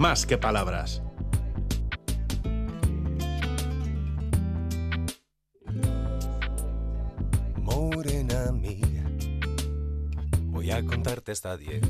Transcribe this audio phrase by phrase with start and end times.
[0.00, 1.02] más que palabras.
[7.58, 9.04] Morena mía,
[10.46, 11.82] voy a contarte hasta diez.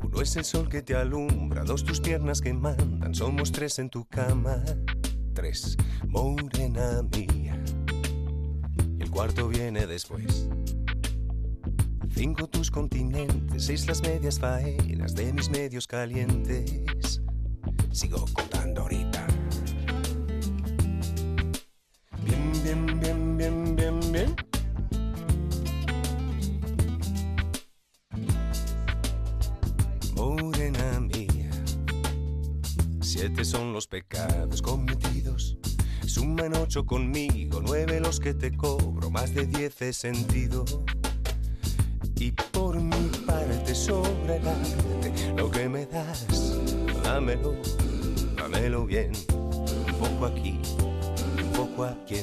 [0.00, 3.90] Uno es el sol que te alumbra, dos tus piernas que mandan, somos tres en
[3.90, 4.62] tu cama.
[5.34, 5.76] Tres,
[6.06, 7.60] morena mía.
[8.96, 10.48] Y el cuarto viene después.
[12.16, 17.20] Cinco tus continentes, seis las medias faenas de mis medios calientes.
[17.92, 19.26] Sigo contando ahorita.
[22.24, 24.34] Bien, bien, bien, bien, bien, bien.
[30.14, 31.50] Morena mía,
[33.02, 35.58] siete son los pecados cometidos.
[36.06, 40.64] Suman ocho conmigo, nueve los que te cobro, más de diez he sentido.
[43.76, 46.26] Sobre el arte, lo que me das,
[47.04, 47.54] dámelo,
[48.36, 49.12] dámelo bien.
[49.32, 50.58] Un poco aquí,
[51.38, 52.16] un poco aquí.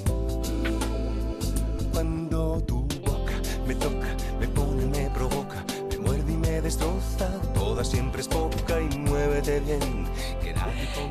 [1.94, 3.34] Cuando tu boca
[3.66, 4.08] me toca,
[4.40, 9.62] me pone, me provoca, me muerde y me destroza, toda siempre es poca y muévete
[9.62, 10.06] bien.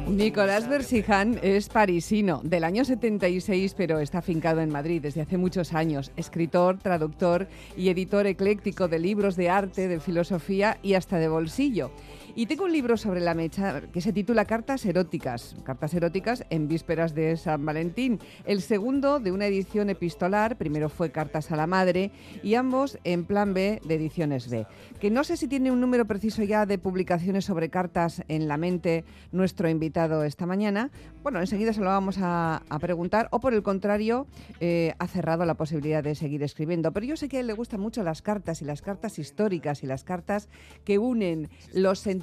[0.08, 5.38] Nicolás sabe Versijan es parisino, del año 76, pero está afincado en Madrid desde hace
[5.38, 6.12] muchos años.
[6.16, 11.90] Escritor, traductor y editor ecléctico de libros de arte, de filosofía y hasta de bolsillo.
[12.34, 15.54] Y tengo un libro sobre la mecha que se titula Cartas eróticas.
[15.64, 18.20] Cartas eróticas en vísperas de San Valentín.
[18.46, 22.10] El segundo de una edición epistolar, primero fue Cartas a la Madre,
[22.42, 24.66] y ambos en plan B de ediciones B.
[24.98, 28.56] Que no sé si tiene un número preciso ya de publicaciones sobre cartas en la
[28.56, 30.90] mente nuestro invitado esta mañana.
[31.22, 34.26] Bueno, enseguida se lo vamos a, preguntar, o por el contrario,
[34.58, 36.92] eh, ha cerrado la posibilidad de seguir escribiendo.
[36.92, 39.82] Pero yo sé que a él le gustan mucho las cartas y las cartas históricas
[39.82, 40.48] y las cartas
[40.86, 42.21] que unen los sentimientos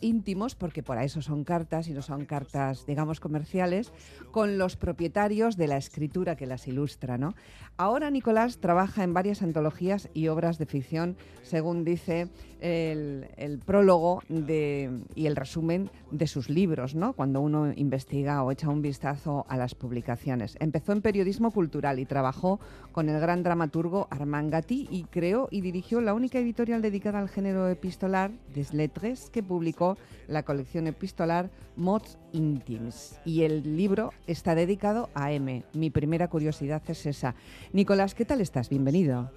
[0.00, 3.92] íntimos, porque para eso son cartas y no son cartas, digamos, comerciales,
[4.30, 7.18] con los propietarios de la escritura que las ilustra.
[7.18, 7.34] ¿no?
[7.76, 12.28] Ahora Nicolás trabaja en varias antologías y obras de ficción, según dice
[12.60, 17.12] el, prólogo y el resumen de sus libros, ¿no?
[17.12, 20.56] cuando uno investiga o echa un vistazo a las publicaciones.
[20.60, 22.60] Empezó en periodismo cultural y trabajó
[22.92, 27.28] con el gran dramaturgo Armand Gatti y creó y dirigió la única editorial dedicada al
[27.28, 29.96] género epistolar, Des Lettres, que publicó
[30.26, 33.20] la colección epistolar Mots Intims.
[33.24, 35.64] Y el libro está dedicado a M.
[35.74, 37.34] Mi primera curiosidad es esa.
[37.72, 38.68] Nicolás, ¿qué tal estás?
[38.68, 39.30] Bienvenido.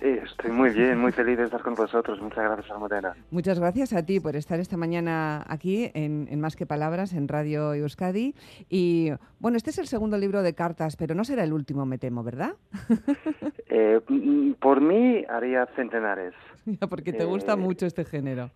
[0.00, 2.20] Estoy muy bien, muy feliz de estar con vosotros.
[2.22, 3.16] Muchas gracias, Almudena.
[3.32, 7.26] Muchas gracias a ti por estar esta mañana aquí en, en Más que Palabras, en
[7.26, 8.36] Radio Euskadi.
[8.68, 9.10] Y
[9.40, 12.22] bueno, este es el segundo libro de cartas, pero no será el último, me temo,
[12.22, 12.52] ¿verdad?
[13.70, 16.32] Eh, mm, por mí haría centenares.
[16.88, 18.50] Porque te gusta Eh, mucho este género.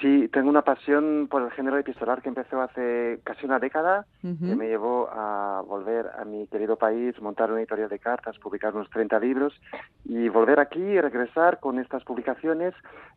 [0.00, 4.54] Sí, tengo una pasión por el género epistolar que empezó hace casi una década, que
[4.54, 8.88] me llevó a volver a mi querido país, montar una editorial de cartas, publicar unos
[8.90, 9.52] 30 libros
[10.04, 12.72] y volver aquí y regresar con estas publicaciones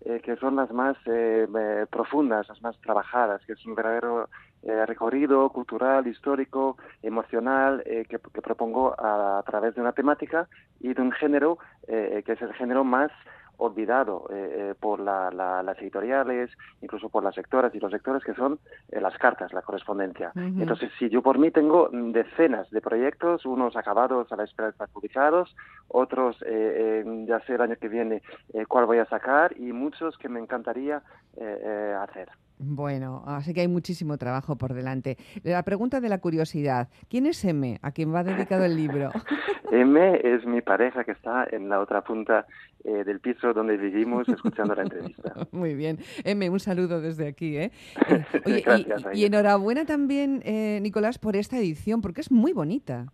[0.05, 4.27] eh, que son las más eh, eh, profundas, las más trabajadas, que es un verdadero
[4.63, 10.47] eh, recorrido cultural, histórico, emocional, eh, que, que propongo a, a través de una temática
[10.79, 13.11] y de un género eh, que es el género más
[13.57, 14.35] olvidado eh,
[14.71, 16.51] eh, por la- la- las editoriales,
[16.81, 18.59] incluso por las sectoras y los sectores, que son
[18.91, 20.31] eh, las cartas, la correspondencia.
[20.61, 24.67] Entonces, si yo por mí tengo mm, decenas de proyectos, unos acabados a la espera
[24.67, 25.55] de estar publicados,
[25.87, 28.21] otros eh, ya sé el año que viene
[28.53, 31.01] eh, cuál voy a sacar y muchos que me encantaría
[31.37, 32.29] eh, hacer.
[32.59, 35.17] Bueno, así que hay muchísimo trabajo por delante.
[35.43, 39.11] La pregunta de la curiosidad, ¿quién es M, a quien va dedicado el libro?
[39.71, 42.45] M es mi pareja que está en la otra punta
[42.83, 45.33] eh, del piso donde vivimos escuchando la entrevista.
[45.51, 45.99] Muy bien.
[46.23, 47.57] M, un saludo desde aquí.
[47.57, 47.71] ¿eh?
[48.09, 49.27] Eh, oye, y- Gracias, y, Aida.
[49.27, 53.07] enhorabuena también, eh, Nicolás, por esta edición, porque es muy bonita.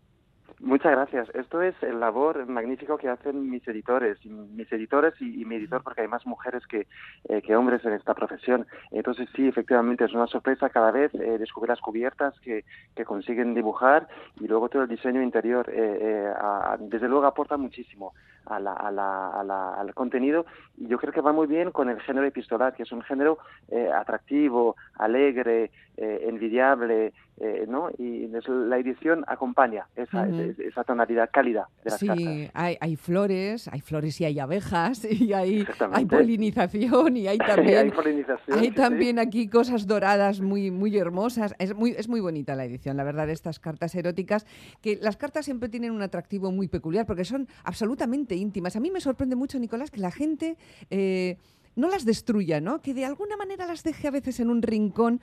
[0.65, 1.27] Muchas gracias.
[1.35, 5.83] Esto es el labor magnífico que hacen mis editores, mis editores y, y mi editor,
[5.83, 6.87] porque hay más mujeres que,
[7.27, 8.65] eh, que hombres en esta profesión.
[8.91, 12.63] Entonces sí, efectivamente es una sorpresa cada vez eh, descubrir las cubiertas que,
[12.95, 14.07] que consiguen dibujar
[14.39, 15.69] y luego todo el diseño interior.
[15.69, 18.13] eh, eh, a- desde luego aporta muchísimo
[18.45, 20.45] a la- a la- a la- al contenido
[20.77, 23.37] y yo creo que va muy bien con el género epistolar, que es un género
[23.69, 27.89] eh, atractivo, alegre, eh, envidiable, eh, ¿no?
[27.97, 32.51] Y la edición acompaña esa, esa- esa tonalidad cálida de las Sí, cartas.
[32.53, 37.47] hay, hay flores, hay flores y hay abejas, y hay, hay polinización, y hay hay
[37.55, 38.57] también, polinización.
[38.59, 38.75] hay sí, sí.
[38.75, 41.55] también aquí cosas doradas muy, muy hermosas.
[41.59, 44.45] Es muy, es muy bonita la edición, la verdad, de estas cartas eróticas,
[44.81, 48.75] que las cartas siempre tienen un atractivo muy peculiar, porque son absolutamente íntimas.
[48.75, 50.57] A mí me sorprende mucho, Nicolás, que la gente...
[50.89, 51.37] eh,
[51.75, 52.81] no las destruya, ¿no?
[52.81, 55.21] Que de alguna manera las deje a veces en un rincón,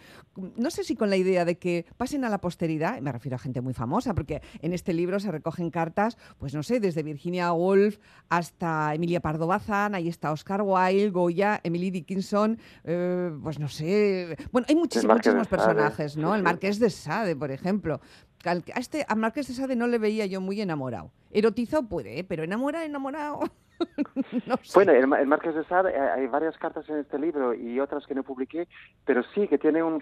[0.56, 3.38] no sé si con la idea de que pasen a la posteridad, me refiero a
[3.38, 7.52] gente muy famosa, porque en este libro se recogen cartas, pues no sé, desde Virginia
[7.52, 7.99] Woolf
[8.29, 14.37] hasta Emilia Pardo Bazán, ahí está Oscar Wilde, Goya, Emily Dickinson, eh, pues no sé,
[14.53, 16.35] bueno, hay muchísimos, muchísimos personajes, ¿no?
[16.35, 18.00] El Marqués de Sade, por ejemplo.
[18.44, 21.12] A este, a Marqués de Sade no le veía yo muy enamorado.
[21.31, 22.25] Erotizado puede, ¿eh?
[22.25, 23.41] pero enamorado, enamorado.
[24.75, 28.15] Bueno, el, Marqués de Sade, eh, hay varias cartas en este libro y otras que
[28.15, 28.69] no publiqué,
[29.05, 30.00] pero sí que tiene un,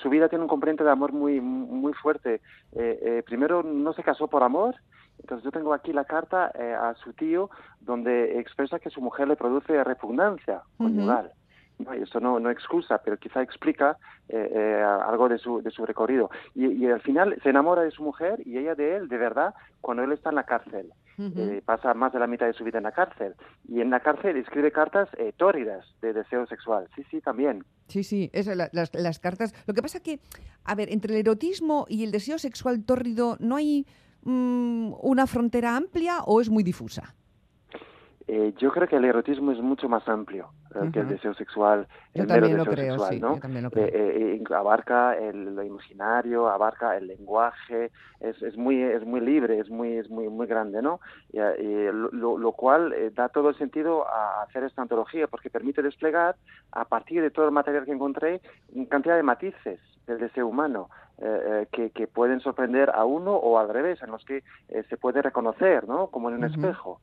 [0.00, 2.40] su vida tiene un componente de amor muy, muy fuerte.
[2.72, 4.76] Eh, primero, no se casó por amor,
[5.18, 9.36] entonces yo tengo aquí la carta a su tío donde expresa que su mujer le
[9.36, 11.32] produce repugnancia conyugal.
[11.78, 13.96] No, y eso no, no excusa, pero quizá explica
[14.28, 16.30] eh, eh, algo de su, de su recorrido.
[16.54, 20.02] Y, al final se enamora de su mujer y ella de él, de verdad, cuando
[20.02, 20.92] él está en la cárcel.
[21.18, 23.34] Eh, pasa más de la mitad de su vida en la cárcel.
[23.68, 26.88] Y en la cárcel escribe cartas tórridas de deseo sexual.
[26.94, 27.64] Sí, sí, también.
[27.88, 29.52] Sí, sí, es las, las, cartas.
[29.66, 30.20] Lo que pasa que,
[30.64, 33.86] a ver, entre el erotismo y el deseo sexual tórrido, ¿no hay
[34.22, 37.14] mm, una frontera amplia o es muy difusa?
[38.30, 41.88] Eh, yo creo que el erotismo es mucho más amplio eh, que el deseo sexual,
[42.12, 43.40] el mero deseo sexual, ¿no?
[43.74, 47.90] Eh, abarca el, lo imaginario, abarca el lenguaje,
[48.20, 51.00] es, es muy es muy libre, es muy es muy muy grande, ¿no?
[51.32, 56.36] Y, lo, lo, cual da todo el sentido a hacer esta antología porque permite desplegar
[56.72, 58.42] a partir de todo el material que encontré
[58.90, 60.90] cantidad de matices del deseo humano.
[61.72, 64.44] que, que, pueden sorprender a uno o al revés, en los que
[64.88, 66.08] se puede reconocer, ¿no?
[66.08, 67.00] Como en un espejo.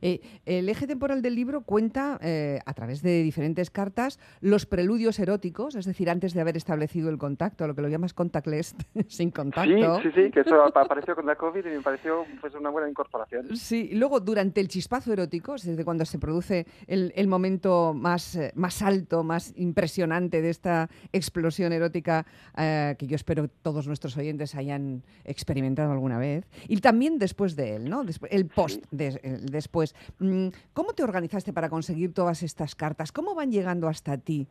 [0.00, 5.18] Eh, el eje temporal del libro cuenta, eh, a través de diferentes cartas, los preludios
[5.18, 8.74] eróticos, es decir, antes de haber establecido el contacto, lo que lo llamas contactless,
[9.08, 10.00] sin contacto.
[10.02, 12.88] Sí, sí, sí, que eso apareció con la COVID y me pareció pues, una buena
[12.88, 13.56] incorporación.
[13.56, 18.52] Sí, luego durante el chispazo erótico, es decir, cuando se produce el, momento más, eh,
[18.54, 25.02] más alto, más impresionante de esta explosión erótica que yo espero todos nuestros oyentes hayan
[25.24, 28.04] experimentado alguna vez, y también después de él, ¿no?
[28.30, 29.94] el post, después pues,
[30.72, 33.10] ¿Cómo te organizaste para conseguir todas estas cartas?
[33.10, 34.46] ¿Cómo van llegando hasta ti?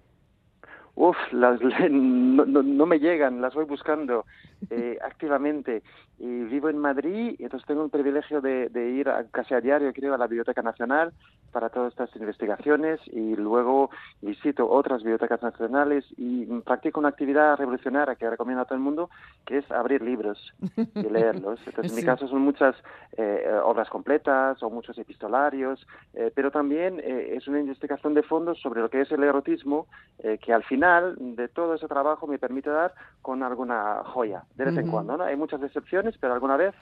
[0.96, 1.60] Uf, las,
[1.90, 4.26] no, me llegan, las voy buscando
[4.70, 5.84] eh, activamente.
[6.20, 10.14] Y vivo en Madrid y entonces tengo el privilegio de, ir casi a diario, creo,
[10.14, 11.14] a la Biblioteca Nacional
[11.52, 13.90] para todas estas investigaciones y luego
[14.22, 19.10] visito otras bibliotecas nacionales y practico una actividad revolucionaria que recomiendo a todo el mundo,
[19.48, 21.60] que es abrir libros y leerlos.
[21.66, 22.76] Entonces, en mi caso son muchas
[23.18, 28.54] eh, obras completas o muchos epistolarios, eh, pero también eh, es una investigación de fondo
[28.54, 29.88] sobre lo que es el erotismo,
[30.40, 34.78] que al final de todo ese trabajo me permite dar con alguna joya, de vez
[34.78, 35.18] en cuando.
[35.18, 35.24] ¿no?
[35.24, 36.74] Hay muchas decepciones, pero alguna vez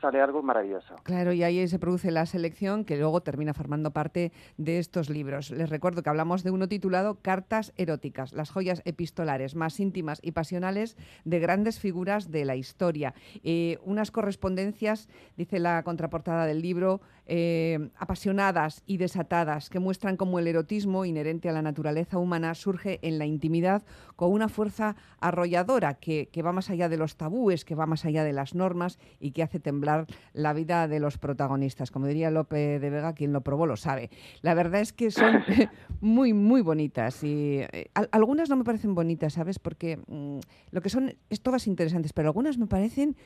[0.00, 0.94] sale algo maravilloso.
[1.02, 5.50] Claro, y ahí se produce la selección que luego termina formando parte de estos libros.
[5.50, 10.32] Les recuerdo que hablamos de uno titulado Cartas eróticas, las joyas epistolares más íntimas y
[10.32, 13.14] pasionales de grandes figuras de la historia.
[13.42, 17.00] Eh, unas correspondencias, dice la contraportada del libro,
[17.32, 22.98] eh, apasionadas y desatadas que muestran cómo el erotismo inherente a la naturaleza humana surge
[23.02, 23.84] en la intimidad
[24.16, 28.04] con una fuerza arrolladora que, que va más allá de los tabúes, que va más
[28.04, 31.92] allá de las normas y que hace temblar la vida de los protagonistas.
[31.92, 34.10] Como diría Lope de Vega, quien lo probó lo sabe.
[34.42, 35.44] La verdad es que son
[36.00, 39.60] muy, muy bonitas y eh, algunas no me parecen bonitas, ¿sabes?
[39.60, 40.40] Porque mm,
[40.72, 43.16] lo que son es todas interesantes, pero algunas me parecen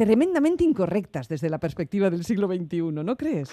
[0.00, 3.50] tremendamente incorrectas desde la perspectiva del siglo XXI, ¿no crees?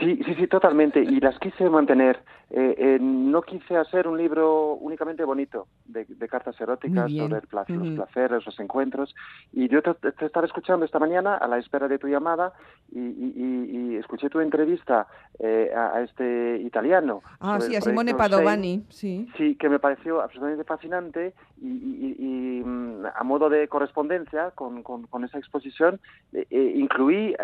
[0.00, 1.00] Sí, sí, sí, totalmente.
[1.00, 2.22] Y las quise mantener.
[2.52, 7.76] Eh, eh, no quise hacer un libro únicamente bonito de, cartas eróticas sobre el placer,
[7.76, 9.14] los placeres, los encuentros.
[9.52, 12.52] Y yo te, estaba escuchando esta mañana a la espera de tu llamada
[12.90, 15.06] y, escuché tu entrevista
[15.38, 17.22] eh, a, este italiano.
[17.38, 19.28] Ah, sí, a Simone Padovani, sí.
[19.36, 25.38] Sí, que me pareció absolutamente fascinante y, mm, a modo de correspondencia con, con, esa
[25.38, 26.00] exposición
[26.50, 27.36] incluí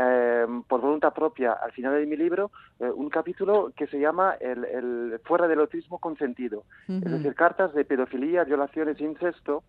[0.66, 2.45] por voluntad propia al final de mi libro
[2.78, 6.64] un capítulo que se llama el fuera del autismo consentido.
[6.88, 9.62] Es decir, cartas de pedofilia, violaciones, incesto,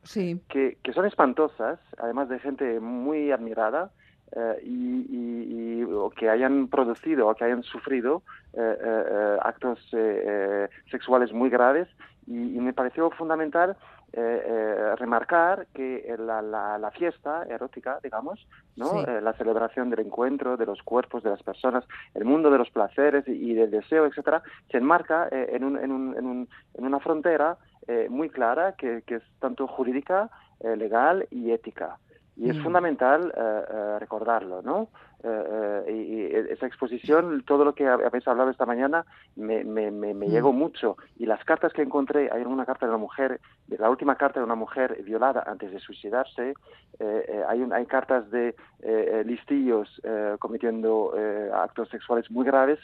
[0.49, 3.91] que, que son espantosas, además de gente muy admirada.
[4.35, 9.79] Eh, y, o que hayan producido o que hayan sufrido eh, eh, actos
[10.91, 11.87] sexuales muy graves
[12.27, 13.77] y, me pareció fundamental
[14.13, 18.47] eh, eh, remarcar que la, la, fiesta erótica, digamos,
[18.77, 19.03] ¿no?
[19.03, 21.83] Eh, la celebración del encuentro, de los cuerpos, de las personas,
[22.15, 26.17] el mundo de los placeres y, del deseo, etcétera, se enmarca en, un, en, un,
[26.17, 27.57] en, un, en, una frontera
[28.09, 30.29] muy clara que, que, es tanto jurídica,
[30.63, 31.97] legal y ética.
[32.37, 32.63] Y es mm.
[32.63, 33.33] fundamental
[33.99, 34.87] recordarlo, ¿no?
[35.89, 39.05] Y, esa exposición, todo lo que habéis hablado esta mañana,
[39.35, 40.23] me, me, me, mm.
[40.29, 40.97] llegó mucho.
[41.17, 44.45] Y las cartas que encontré, hay una carta de una mujer, la última carta de
[44.45, 46.53] una mujer violada antes de suicidarse,
[47.47, 48.55] hay, hay cartas de
[49.25, 50.01] listillos
[50.39, 51.13] cometiendo
[51.53, 52.79] actos sexuales muy graves.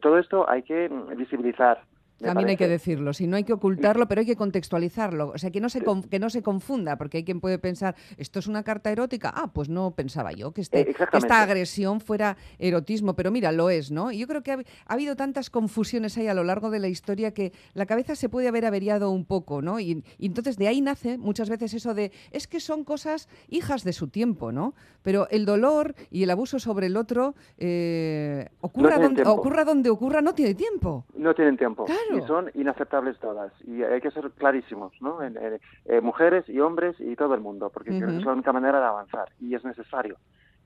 [0.00, 1.82] todo esto hay que visibilizar
[2.18, 5.32] también hay que decirlo, si no hay que ocultarlo, pero hay que contextualizarlo.
[5.34, 8.38] O sea, que no, se que no se confunda, porque hay quien puede pensar, ¿esto
[8.38, 9.32] es una carta erótica?
[9.34, 13.90] Ah, pues no pensaba yo que, este, esta agresión fuera erotismo, pero mira, lo es,
[13.90, 14.12] ¿no?
[14.12, 17.34] Y yo creo que ha, habido tantas confusiones ahí a lo largo de la historia
[17.34, 19.78] que la cabeza se puede haber averiado un poco, ¿no?
[19.78, 23.92] Y, entonces de ahí nace muchas veces eso de, es que son cosas hijas de
[23.92, 24.74] su tiempo, ¿no?
[25.02, 30.22] Pero el dolor y el abuso sobre el otro, eh, ocurra, donde, ocurra donde ocurra,
[30.22, 31.04] no tiene tiempo.
[31.14, 31.84] No tienen tiempo.
[31.84, 33.52] Claro y son inaceptables todas.
[33.66, 35.18] Y hay que ser clarísimos, ¿no?
[35.22, 39.28] Eh, mujeres y hombres y todo el mundo, porque es la única manera de avanzar
[39.40, 40.16] y es necesario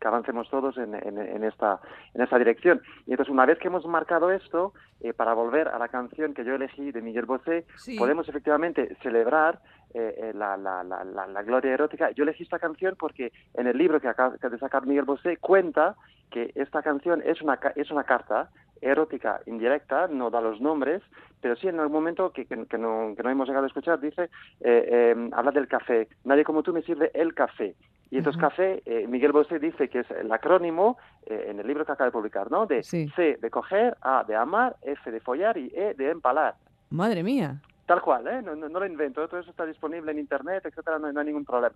[0.01, 1.79] que avancemos todos en, en, esta,
[2.15, 2.81] en esta dirección.
[3.07, 6.43] Y entonces, una vez que hemos marcado esto, eh, para volver a la canción que
[6.43, 7.67] yo elegí de Miguel Bosé,
[7.99, 9.61] podemos efectivamente celebrar
[9.93, 12.11] eh, la, la, la, la, gloria erótica.
[12.13, 15.97] Yo elegí esta canción porque en el libro que acaba de sacar Miguel Bosé cuenta
[16.31, 21.03] que esta canción es una, es una carta erótica indirecta, no da los nombres,
[21.41, 24.25] pero sí en algún momento que, que, no, que no, hemos llegado a escuchar, dice,
[24.61, 27.75] eh, eh, habla del café, nadie como tú me sirve el café.
[28.11, 31.93] Y entonces café, eh, Miguel Bosé dice que es el acrónimo, en el libro que
[31.93, 32.67] acaba de publicar, ¿no?
[32.67, 36.57] De C de coger, A de amar, F de follar y E de empalar.
[36.91, 37.61] Madre mía.
[37.87, 38.43] Tal cual, ¿eh?
[38.43, 41.75] No, no, lo invento, todo eso está disponible en Internet, etcétera, no, hay ningún problema.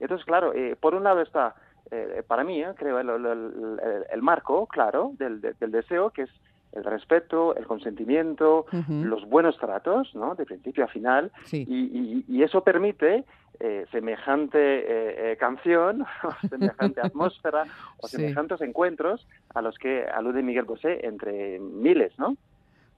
[0.00, 1.54] Entonces, claro, por un lado está
[1.90, 6.30] eh, para mí, eh, creo, el, marco, claro, del, deseo, que es
[6.72, 10.34] el respeto, el consentimiento, los buenos tratos, ¿no?
[10.34, 11.30] De principio a final.
[11.52, 13.24] Y, eso permite
[13.60, 16.04] eh, semejante canción,
[16.48, 17.64] semejante atmósfera,
[17.98, 22.36] o semejantes encuentros a los que alude Miguel Bosé entre miles, ¿no?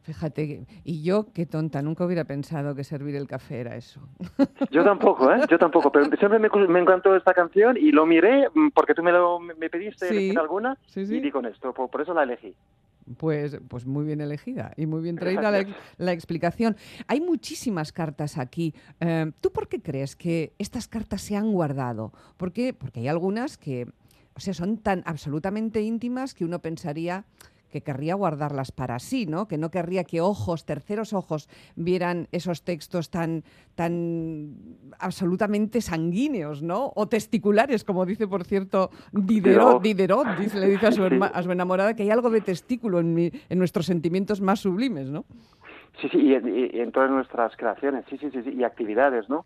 [0.06, 4.00] Fíjate, y yo, qué tonta, nunca hubiera pensado que servir el café era eso.
[4.70, 5.40] Yo tampoco, ¿eh?
[5.50, 9.10] Yo tampoco, pero siempre me, encantó esta canción y lo miré mm, porque tú me,
[9.10, 12.54] lo, me pediste alguna y di con esto, por, eso la elegí.
[13.18, 15.50] Pues, pues muy bien elegida y muy bien traída
[15.98, 16.76] la, explicación.
[17.08, 18.74] Hay muchísimas cartas aquí.
[19.00, 22.12] Eh, ¿Tú por qué crees que estas cartas se han guardado?
[22.36, 22.72] ¿Por qué?
[22.74, 23.88] Porque hay algunas que,
[24.36, 27.24] o sea, son tan absolutamente íntimas que uno pensaría
[27.76, 29.46] que querría guardarlas para sí, ¿no?
[29.48, 34.54] Que no querría que ojos, terceros ojos, vieran esos textos tan, tan
[34.98, 36.92] absolutamente sanguíneos, ¿no?
[36.94, 41.02] O testiculares, como dice, por cierto, Diderot, Diderot dice, le dice a su,
[41.34, 45.10] a su, enamorada que hay algo de testículo en, mi, en nuestros sentimientos más sublimes,
[45.10, 45.26] ¿no?
[46.00, 49.44] Sí, sí, y, en todas nuestras creaciones, sí, sí, sí, sí y actividades, ¿no?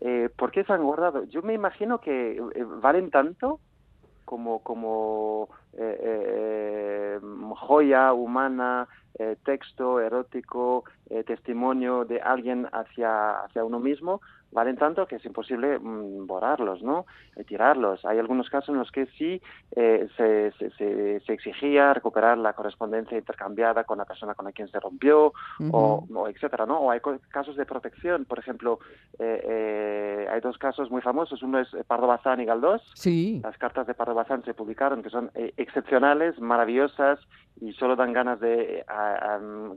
[0.00, 1.24] Eh, ¿Por qué se han guardado?
[1.24, 3.58] Yo me imagino que eh, valen tanto
[4.24, 7.20] como, como eh, eh,
[7.54, 8.88] joya humana,
[9.18, 10.84] eh, texto erótico,
[11.26, 14.20] testimonio de alguien hacia, hacia uno mismo,
[14.52, 17.06] valen tanto que es imposible mm, borrarlos, ¿no?
[17.46, 18.04] tirarlos.
[18.04, 19.40] Hay algunos casos en los que sí
[19.74, 25.32] se, se, exigía recuperar la correspondencia intercambiada con la persona con la quien se rompió,
[25.70, 26.78] o, o, etcétera, ¿no?
[26.80, 27.00] O hay
[27.30, 28.78] casos de protección, por ejemplo,
[29.18, 31.42] hay dos casos muy famosos.
[31.42, 32.82] Uno es Pardo Bazán y Galdós.
[32.94, 33.40] Sí.
[33.42, 37.18] Las cartas de Pardo Bazán se publicaron, que son excepcionales, maravillosas
[37.60, 38.84] y solo dan ganas de,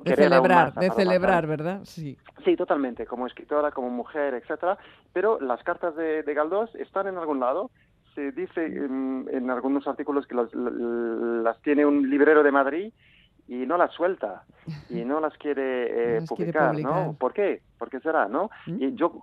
[0.06, 1.82] celebrar, de celebrar, ¿verdad?
[1.84, 2.18] Sí.
[2.44, 4.78] Sí, totalmente, como escritora, como mujer, etcétera.
[5.14, 7.72] Pero las cartas de, Galdós están en algún lado.
[8.14, 12.94] Se dice en, algunos artículos que las tiene un librero de Madrid
[13.48, 14.44] y no las suelta
[14.90, 17.16] y no las quiere, eh, publicar, ¿no?
[17.20, 17.62] ¿Por qué?
[17.78, 18.50] ¿Por qué será, no?
[18.66, 18.82] ¿Mm?
[18.82, 19.22] Y yo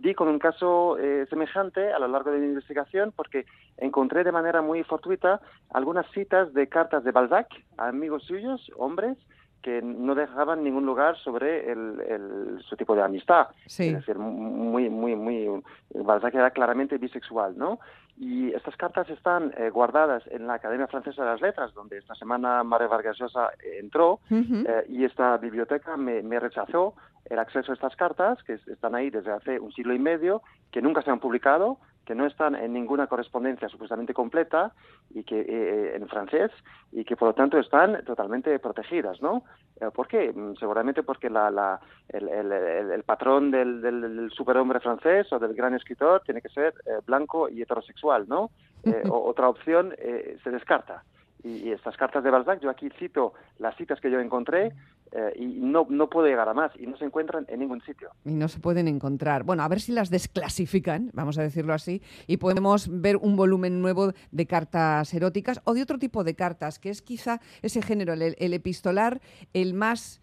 [0.00, 3.46] di con un caso eh, semejante a lo largo de mi investigación porque
[3.76, 9.16] encontré de manera muy fortuita algunas citas de cartas de Balzac a amigos suyos, hombres,
[9.62, 13.48] que no dejaban ningún lugar sobre el, su tipo de amistad.
[13.66, 15.62] Es decir, muy, muy, muy...
[15.94, 17.78] Balzac era claramente bisexual, ¿no?
[18.16, 22.14] Y estas cartas están eh, guardadas en la Academia Francesa de las Letras, donde esta
[22.14, 27.74] semana María Vargas Llosa entró, eh, y esta biblioteca me, me, rechazó el acceso a
[27.74, 31.20] estas cartas, que están ahí desde hace un siglo y medio, que nunca se han
[31.20, 31.78] publicado,
[32.10, 34.72] que no están en ninguna correspondencia supuestamente completa
[35.10, 36.50] y que eh, en francés
[36.90, 39.44] y que por lo tanto están totalmente protegidas, ¿no?
[39.80, 40.32] Eh, ¿Por qué?
[40.32, 45.54] Mm, seguramente porque la, la, el, el, el, patrón del, del, superhombre francés o del
[45.54, 48.50] gran escritor tiene que ser eh, blanco y heterosexual, ¿no?
[49.08, 49.94] otra opción
[50.42, 51.04] se descarta.
[51.44, 54.72] Y, estas cartas de Balzac, yo aquí cito las citas que yo encontré
[55.12, 58.10] eh, y no, no puedo llegar a más y no se encuentran en ningún sitio.
[58.24, 59.44] Y no se pueden encontrar.
[59.44, 63.80] Bueno, a ver si las desclasifican, vamos a decirlo así, y podemos ver un volumen
[63.80, 68.12] nuevo de cartas eróticas o de otro tipo de cartas, que es quizá ese género,
[68.12, 69.20] el epistolar,
[69.52, 70.20] el más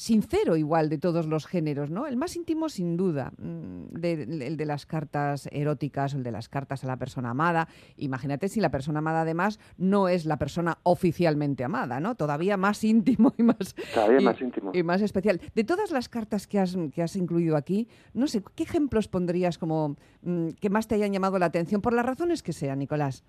[0.00, 2.06] sincero igual de todos los géneros, ¿no?
[2.06, 6.82] El más íntimo sin duda, mm, el de las cartas eróticas, el de las cartas
[6.84, 7.68] a la persona amada.
[7.98, 12.14] Imagínate si la persona amada además no es la persona oficialmente amada, ¿no?
[12.14, 13.76] Todavía más íntimo y más,
[14.18, 14.70] y, más íntimo.
[14.72, 15.38] y más especial.
[15.54, 19.58] De todas las cartas que has, que has incluido aquí, no sé, ¿qué ejemplos pondrías
[19.58, 23.22] como mm, que más te hayan llamado la atención por las razones que sean, Nicolás?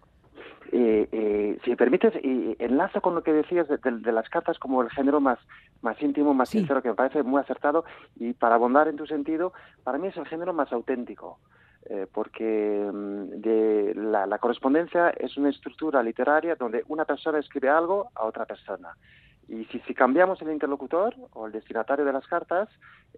[0.71, 4.81] Eh, eh, si me permites, y enlazo con lo que decías de, las cartas como
[4.81, 5.37] el género más,
[5.81, 7.83] más íntimo, más sincero, que me parece muy acertado,
[8.15, 9.51] y para abondar en tu sentido,
[9.83, 11.39] para mí es el género más auténtico.
[11.89, 18.09] Eh, porque mm, de la, correspondencia es una estructura literaria donde una persona escribe algo
[18.15, 18.95] a otra persona.
[19.51, 22.69] Y si, si cambiamos el interlocutor o el destinatario de las cartas,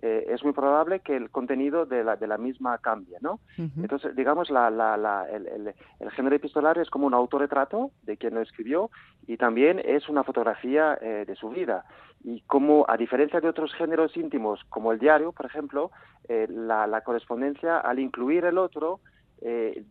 [0.01, 3.39] eh, es muy probable que el contenido de la, de la misma cambie, ¿no?
[3.55, 8.17] Entonces, digamos, la, la, la, el, el, el, género epistolar es como un autorretrato de
[8.17, 8.89] quien lo escribió
[9.27, 11.85] y también es una fotografía eh, de su vida.
[12.23, 15.91] Y como, a diferencia de otros géneros íntimos, como el diario, por ejemplo,
[16.27, 19.01] eh, la, la correspondencia, al incluir el otro,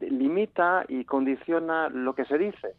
[0.01, 2.75] limita y condiciona lo que se dice.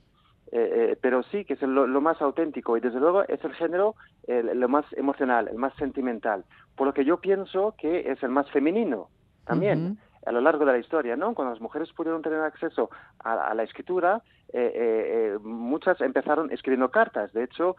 [0.55, 3.95] Eh, eh, pero sí que es lo, más auténtico y desde luego es el género
[4.27, 6.45] lo más emocional, el más sentimental,
[6.75, 9.09] por lo que yo pienso que es el más femenino
[9.45, 11.33] también a lo largo de la historia, ¿no?
[11.33, 12.89] Cuando las mujeres pudieron tener acceso
[13.19, 17.33] a, la escritura, eh, eh, eh, muchas empezaron escribiendo cartas.
[17.33, 17.75] De hecho,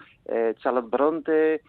[0.59, 1.61] Charlotte Bronte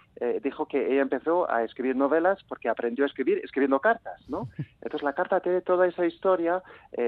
[0.41, 4.47] dijo que ella empezó a escribir novelas porque aprendió a escribir escribiendo cartas, ¿no?
[4.81, 6.63] Entonces la carta tiene toda esa historia,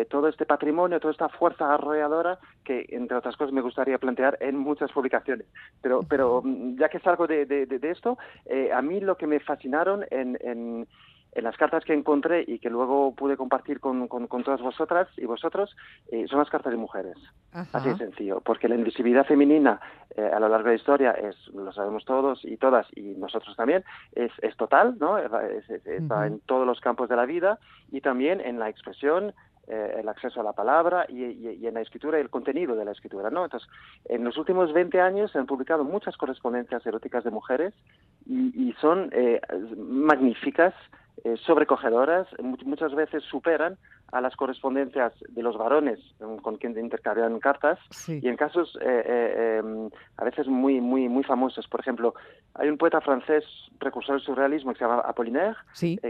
[0.10, 4.58] todo este patrimonio, toda esta fuerza arrolladora que, entre otras cosas, me gustaría plantear en
[4.58, 5.48] muchas publicaciones.
[5.82, 8.18] Pero, pero mm, ya que salgo de, de, de esto,
[8.74, 10.88] a mí lo que me fascinaron en, en
[11.38, 15.26] en las cartas que encontré y que luego pude compartir con, con, todas vosotras y
[15.26, 15.76] vosotros,
[16.12, 17.16] eh, son las cartas de mujeres.
[17.52, 18.42] Así de sencillo.
[18.42, 19.80] Porque la invisibilidad femenina
[20.16, 23.56] eh, a lo largo de la historia, es, lo sabemos todos y todas, y nosotros
[23.56, 25.20] también, es, es total, ¿no?
[25.20, 27.60] está en todos los campos de la vida
[27.92, 29.32] y también en la expresión,
[29.68, 32.86] eh, el acceso a la palabra y, y, en la escritura y el contenido de
[32.86, 33.44] la escritura, ¿no?
[33.44, 33.70] Entonces,
[34.06, 37.76] en los últimos 20 años se han publicado muchas correspondencias eróticas de mujeres
[38.26, 39.12] y, y son
[39.78, 40.74] magníficas,
[41.24, 42.28] eh, sobrecogedoras,
[42.64, 43.78] muchas veces superan
[44.12, 46.00] a las correspondencias de los varones
[46.42, 47.80] con quien intercambian cartas.
[48.08, 51.68] Y en casos eh, eh, em, a veces muy muy muy famosos.
[51.68, 52.14] Por ejemplo
[52.54, 53.44] hay un poeta francés
[53.80, 55.58] precursor del surrealismo que se llama Apollinaire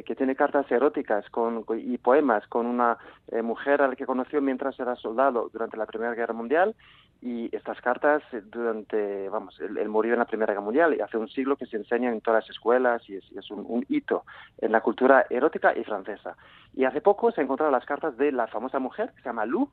[0.06, 2.98] que tiene cartas eróticas con, y poemas con una
[3.44, 6.76] mujer a la que conoció mientras era soldado durante la Primera Guerra Mundial
[7.22, 11.18] y estas cartas eh, durante, vamos, él, murió en la Primera Guerra Mundial y hace
[11.18, 14.24] un siglo que se enseñan en todas las escuelas y es, un, hito
[14.60, 16.36] en la cultura erótica y francesa.
[16.74, 19.70] Y hace poco se encontraron las cartas de la famosa mujer que se llama Lou,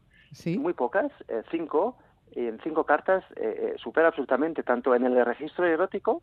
[0.58, 1.96] muy pocas, eh, cinco,
[2.32, 6.22] en cinco cartas eh, supera absolutamente tanto en el registro erótico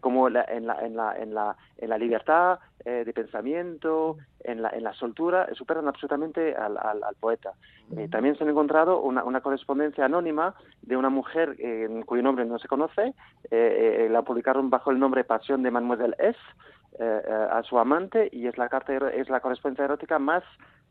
[0.00, 4.82] como en, la, en, la, en, la, en la libertad de pensamiento, en la, en
[4.82, 7.52] la soltura, superan absolutamente al, al, al poeta.
[7.96, 12.44] Eh, también se han encontrado una, una, correspondencia anónima de una mujer eh, cuyo nombre
[12.44, 13.14] no se conoce,
[13.50, 16.38] eh, la publicaron bajo el nombre Pasión de Mademoiselle S.
[16.98, 20.42] a su amante y es la carta es la correspondencia erótica más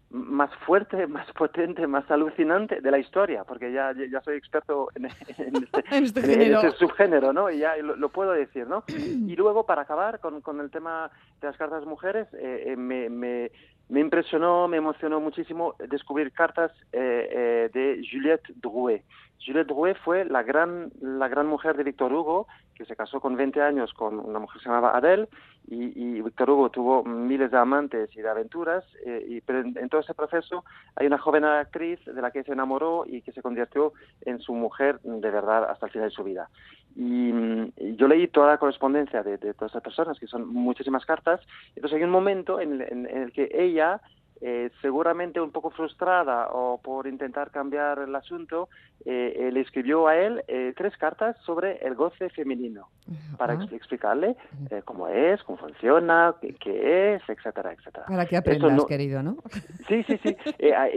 [0.09, 5.05] más fuerte, más potente, más alucinante de la historia, porque ya, ya soy experto en,
[5.27, 7.49] este, este, este, subgénero, ¿no?
[7.49, 8.83] Y ya lo, puedo decir, ¿no?
[8.87, 12.27] Y luego, para acabar con, con el tema de las cartas mujeres,
[12.77, 13.51] me, me,
[13.89, 19.03] me impresionó, me emocionó muchísimo descubrir cartas eh, eh, de Juliette Drouet.
[19.43, 23.35] Juliette Drouet fue la gran, la gran mujer de Victor Hugo, que se casó con
[23.35, 25.27] 20 años con una mujer que se llamaba Adele,
[25.69, 29.99] y, Victor Hugo tuvo miles de amantes y de aventuras, eh, y, pero en, todo
[29.99, 30.63] ese proceso
[30.95, 34.53] hay una joven actriz de la que se enamoró y que se convirtió en su
[34.53, 36.49] mujer de verdad hasta el final de su vida.
[36.97, 37.31] Y,
[37.95, 41.39] yo leí toda la correspondencia de, todas esas personas, que son muchísimas cartas,
[41.75, 44.01] entonces hay un momento en el que ella
[44.39, 48.69] eh, seguramente un poco frustrada o por intentar cambiar el asunto,
[49.05, 52.89] eh, le escribió a él eh, tres cartas sobre el goce femenino
[53.37, 54.35] para explicarle
[54.83, 58.05] cómo es, cómo funciona, qué, es, etcétera, etcétera.
[58.07, 59.37] Para que aprendas, querido, ¿no?
[59.87, 60.35] Sí, sí, sí.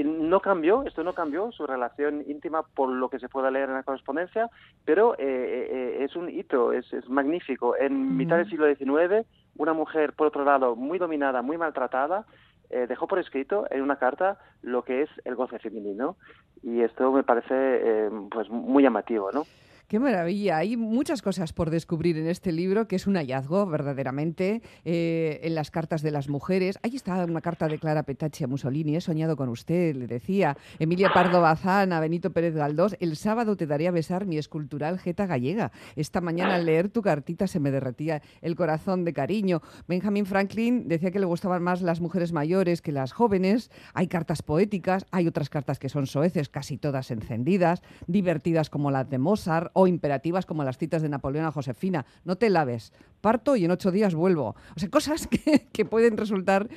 [0.04, 3.76] no cambió, esto no cambió su relación íntima por lo que se pueda leer en
[3.76, 4.50] la correspondencia,
[4.84, 7.76] pero es un hito, es, es magnífico.
[7.76, 9.26] En mitad del siglo XIX,
[9.56, 12.24] una mujer, por otro lado, muy dominada, muy maltratada,
[12.70, 16.16] eh, dejó por escrito en una carta lo que es el goce femenino
[16.62, 19.44] y esto me parece eh, pues muy llamativo, ¿no?
[19.90, 20.58] Qué maravilla.
[20.58, 25.56] Hay muchas cosas por descubrir en este libro, que es un hallazgo verdaderamente, eh, en
[25.56, 26.78] las cartas de las mujeres.
[26.84, 28.94] Ahí está una carta de Clara Petacci a Mussolini.
[28.94, 30.56] He soñado con usted, le decía.
[30.78, 32.96] Emilia Pardo Bazán a Benito Pérez Galdós.
[33.00, 35.72] El sábado te daría a besar mi escultural jeta gallega.
[35.96, 39.60] Esta mañana al leer tu cartita se me derretía el corazón de cariño.
[39.88, 43.72] Benjamin Franklin decía que le gustaban más las mujeres mayores que las jóvenes.
[43.92, 49.10] Hay cartas poéticas, hay otras cartas que son soeces, casi todas encendidas, divertidas como las
[49.10, 52.04] de Mozart o imperativas como las citas de Napoleón a Josefina.
[52.24, 54.54] No te laves, parto y en ocho días vuelvo.
[54.76, 56.68] O sea, cosas que, que pueden resultar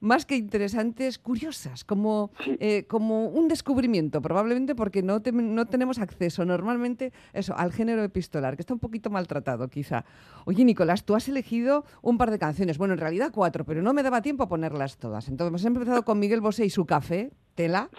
[0.00, 6.44] más que interesantes, curiosas, como, eh, como un descubrimiento, probablemente porque no, no tenemos acceso
[6.44, 10.04] normalmente eso, al género epistolar, que está un poquito maltratado quizá.
[10.46, 13.92] Oye, Nicolás, tú has elegido un par de canciones, bueno, en realidad cuatro, pero no
[13.92, 15.28] me daba tiempo a ponerlas todas.
[15.28, 17.90] Entonces hemos empezado con Miguel Bosé y su café, tela,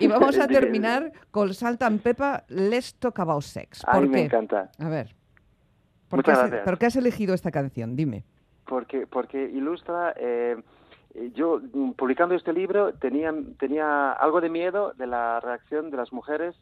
[0.00, 3.82] y vamos a terminar con Salt and Pepa, Let's Talk About Sex.
[3.90, 4.70] ¿Por me encanta.
[4.78, 5.14] A ver.
[6.08, 7.96] ¿por qué, has, ¿Por qué has elegido esta canción?
[7.96, 8.24] Dime.
[8.66, 10.14] Porque, porque ilustra...
[10.16, 10.56] Eh,
[11.34, 16.12] yo mm, publicando este libro tenía, tenía algo de miedo de la reacción de las
[16.12, 16.56] mujeres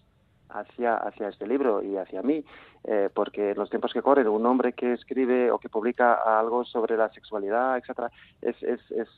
[0.49, 2.45] hacia, hacia este libro y hacia mí.
[2.85, 6.65] Eh, porque en los tiempos que corren un hombre que escribe o que publica algo
[6.65, 9.09] sobre la sexualidad, etcétera, es, es, es,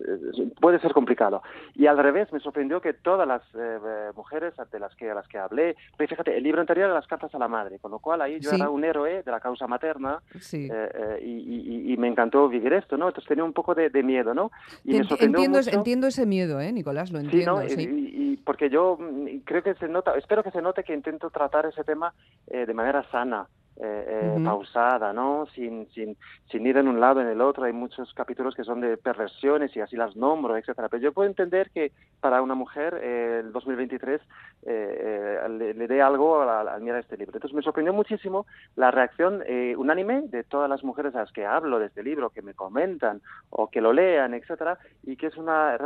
[0.61, 1.43] puede ser complicado.
[1.75, 5.27] Y al revés, me sorprendió que todas las eh, mujeres de las que a las
[5.29, 8.01] que hablé, pues fíjate, el libro anterior era las cartas a la madre, con lo
[8.01, 10.21] cual ahí yo era un héroe de la causa materna
[10.53, 13.09] eh, y, y, me encantó vivir esto, ¿no?
[13.09, 14.51] Entonces tenía un poco de, miedo, ¿no?
[14.85, 17.11] Y me sorprendió entiendo, entiendo ese miedo, ¿eh, Nicolás?
[17.11, 17.63] Lo entiendo.
[17.69, 21.31] Sí, Y, porque yo mm, creo que se nota, espero que se note que intento
[21.31, 22.13] tratar ese tema
[22.47, 23.47] de manera sana.
[23.77, 25.47] Eh, eh, pausada, ¿no?
[25.47, 26.17] Sin, sin,
[26.49, 27.65] sin ir en un lado en el otro.
[27.65, 30.89] Hay muchos capítulos que son de perversiones y así las nombro, etcétera.
[30.89, 34.21] Pero yo puedo entender que para una mujer eh, el 2023
[34.65, 37.37] le, dé algo al, mirar este libro.
[37.37, 39.43] Entonces me sorprendió muchísimo la reacción
[39.77, 43.23] unánime de todas las mujeres a las que hablo de este libro, que me comentan
[43.51, 45.77] o que lo lean, etcétera, y que es una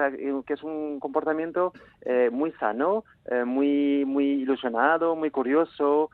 [0.47, 1.73] que es un comportamiento
[2.31, 3.05] muy sano,
[3.47, 6.11] muy muy ilusionado, muy curioso,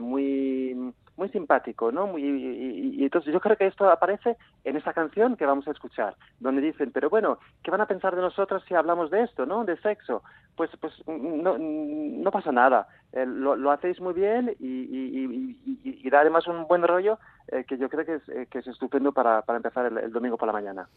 [0.00, 2.06] muy muy simpático, ¿no?
[2.06, 6.16] Muy, y, entonces yo creo que esto aparece en esta canción que vamos a escuchar,
[6.40, 9.64] donde dicen, pero bueno, ¿qué van a pensar de nosotros si hablamos de esto, ¿no?
[9.64, 10.22] De sexo.
[10.56, 12.88] Pues, pues no, no pasa nada.
[13.12, 17.18] Eh, lo, lo, hacéis muy bien y, y, y, da además un buen rollo
[17.48, 20.36] eh, que yo creo que es, eh, que es estupendo para, para empezar el, domingo
[20.36, 20.88] por la mañana.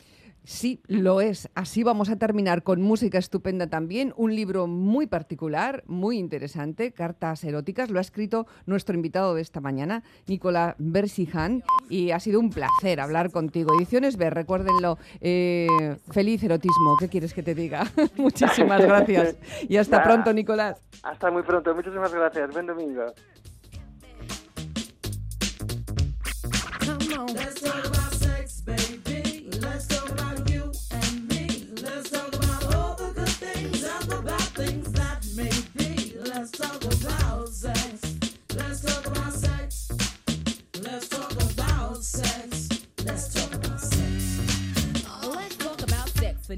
[0.44, 1.50] Sí, lo es.
[1.56, 4.14] Así vamos a terminar con música estupenda también.
[4.16, 7.90] Un libro muy particular, muy interesante, Cartas eróticas.
[7.90, 13.00] Lo ha escrito nuestro invitado de esta mañana, Nicola Bersijan, y ha sido un placer
[13.00, 13.74] hablar contigo.
[13.76, 14.98] Ediciones B, recuérdenlo.
[15.20, 17.86] feliz erotismo, ¿qué quieres que te diga?
[18.18, 19.38] Muchísimas gracias.
[19.68, 20.80] Y hasta pronto, Nicolás.
[21.02, 21.74] Hasta muy pronto.
[21.74, 22.52] Muchísimas Muchísimas gracias.
[22.52, 23.14] Buen domingo.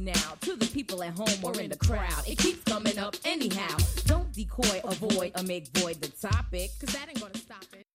[0.05, 2.23] now to the people at home or in the crowd.
[2.27, 3.75] It keeps coming up anyhow.
[4.05, 7.85] Don't decoy, avoid, or make void the topic, cause that ain't gonna stop it.